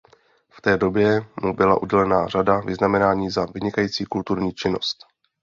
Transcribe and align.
V 0.49 0.61
té 0.61 0.77
době 0.77 1.21
mu 1.43 1.53
byla 1.53 1.81
udělena 1.81 2.27
řada 2.27 2.59
vyznamenání 2.59 3.29
za 3.31 3.45
vynikající 3.45 4.05
kulturní 4.05 4.53
činnost. 4.53 4.97